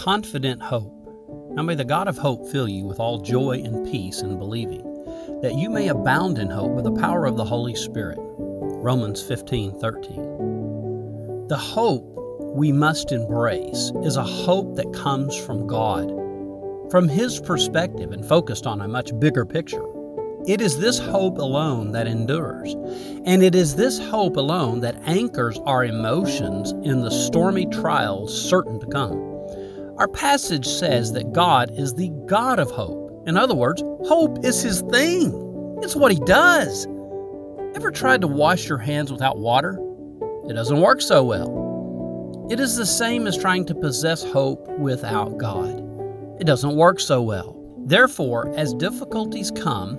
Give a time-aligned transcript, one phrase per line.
[0.00, 0.96] confident hope.
[1.50, 4.82] Now may the God of hope fill you with all joy and peace in believing,
[5.42, 8.16] that you may abound in hope by the power of the Holy Spirit.
[8.18, 11.48] Romans 15 13.
[11.48, 12.02] The hope
[12.56, 16.08] we must embrace is a hope that comes from God,
[16.90, 19.84] from His perspective and focused on a much bigger picture.
[20.46, 22.72] It is this hope alone that endures,
[23.26, 28.80] and it is this hope alone that anchors our emotions in the stormy trials certain
[28.80, 29.29] to come.
[30.00, 33.22] Our passage says that God is the God of hope.
[33.26, 35.30] In other words, hope is His thing,
[35.82, 36.86] it's what He does.
[37.74, 39.78] Ever tried to wash your hands without water?
[40.48, 42.48] It doesn't work so well.
[42.50, 45.84] It is the same as trying to possess hope without God.
[46.40, 47.54] It doesn't work so well.
[47.84, 49.98] Therefore, as difficulties come,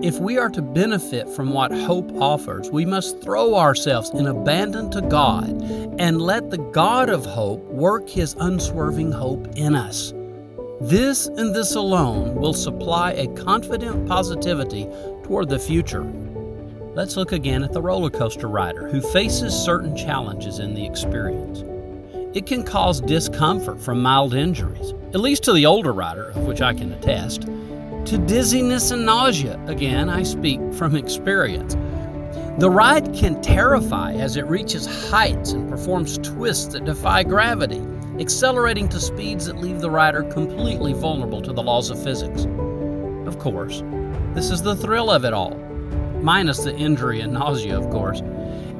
[0.00, 4.90] if we are to benefit from what hope offers, we must throw ourselves in abandon
[4.92, 5.48] to God
[5.98, 10.14] and let the God of hope work his unswerving hope in us.
[10.80, 14.84] This and this alone will supply a confident positivity
[15.24, 16.04] toward the future.
[16.94, 21.64] Let's look again at the roller coaster rider who faces certain challenges in the experience.
[22.36, 26.62] It can cause discomfort from mild injuries, at least to the older rider, of which
[26.62, 27.48] I can attest
[28.08, 29.60] to dizziness and nausea.
[29.66, 31.74] Again, I speak from experience.
[32.58, 37.86] The ride can terrify as it reaches heights and performs twists that defy gravity,
[38.18, 42.46] accelerating to speeds that leave the rider completely vulnerable to the laws of physics.
[43.26, 43.82] Of course,
[44.32, 45.54] this is the thrill of it all,
[46.22, 48.20] minus the injury and nausea, of course,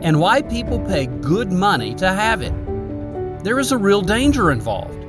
[0.01, 2.55] and why people pay good money to have it.
[3.45, 5.05] There is a real danger involved.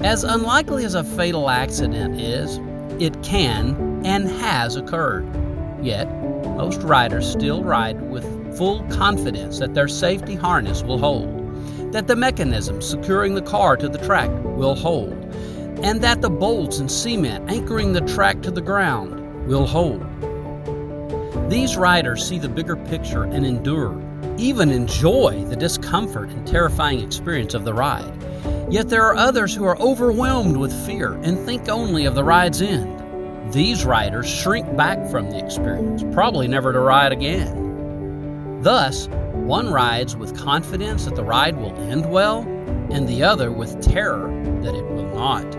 [0.00, 2.58] As unlikely as a fatal accident is,
[3.00, 5.26] it can and has occurred.
[5.82, 6.06] Yet,
[6.56, 8.24] most riders still ride with
[8.56, 13.88] full confidence that their safety harness will hold, that the mechanism securing the car to
[13.88, 15.12] the track will hold,
[15.82, 20.04] and that the bolts and cement anchoring the track to the ground will hold.
[21.48, 24.02] These riders see the bigger picture and endure,
[24.36, 28.12] even enjoy the discomfort and terrifying experience of the ride.
[28.70, 32.60] Yet there are others who are overwhelmed with fear and think only of the ride's
[32.60, 33.52] end.
[33.52, 38.60] These riders shrink back from the experience, probably never to ride again.
[38.60, 42.40] Thus, one rides with confidence that the ride will end well,
[42.90, 44.28] and the other with terror
[44.62, 45.50] that it will not.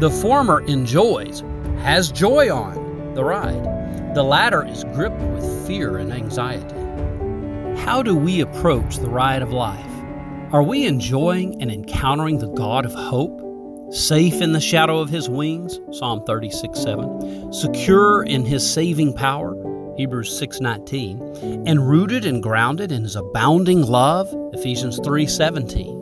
[0.00, 1.40] The former enjoys,
[1.80, 4.14] has joy on the ride.
[4.14, 7.82] The latter is gripped with fear and anxiety.
[7.82, 9.91] How do we approach the ride of life?
[10.52, 13.40] Are we enjoying and encountering the God of hope?
[13.90, 17.50] Safe in the shadow of his wings, Psalm 36 7.
[17.54, 19.56] Secure in his saving power,
[19.96, 25.96] Hebrews 6:19, and rooted and grounded in his abounding love, Ephesians 3:17.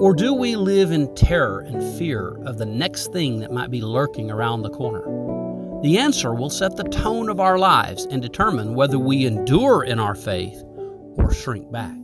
[0.00, 3.82] Or do we live in terror and fear of the next thing that might be
[3.82, 5.04] lurking around the corner?
[5.82, 10.00] The answer will set the tone of our lives and determine whether we endure in
[10.00, 10.60] our faith
[11.16, 11.94] or shrink back.